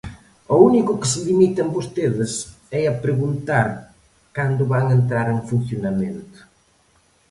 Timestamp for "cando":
4.37-4.69